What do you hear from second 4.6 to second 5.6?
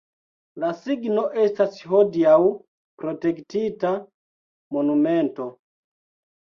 monumento.